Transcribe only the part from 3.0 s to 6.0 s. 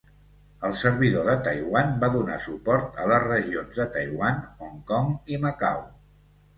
a les regions de Taiwan, Hong Kong i Macau.